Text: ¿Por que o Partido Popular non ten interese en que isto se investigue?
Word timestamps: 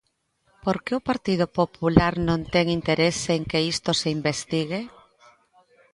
¿Por 0.63 0.77
que 0.85 0.91
o 0.99 1.05
Partido 1.09 1.45
Popular 1.59 2.13
non 2.27 2.39
ten 2.53 2.65
interese 2.77 3.29
en 3.37 3.43
que 3.51 3.59
isto 3.73 3.91
se 4.01 4.07
investigue? 4.17 4.81